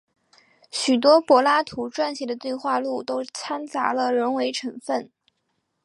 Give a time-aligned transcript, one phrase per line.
[0.71, 5.11] 许多柏拉图撰写的对话录都参杂了人为成分。